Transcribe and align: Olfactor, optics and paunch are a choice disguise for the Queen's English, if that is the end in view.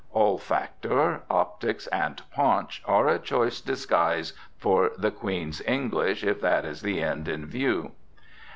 Olfactor, 0.15 1.21
optics 1.29 1.85
and 1.85 2.23
paunch 2.33 2.81
are 2.87 3.07
a 3.07 3.19
choice 3.19 3.61
disguise 3.61 4.33
for 4.57 4.89
the 4.97 5.11
Queen's 5.11 5.61
English, 5.67 6.23
if 6.23 6.41
that 6.41 6.65
is 6.65 6.81
the 6.81 7.03
end 7.03 7.27
in 7.27 7.45
view. 7.45 7.91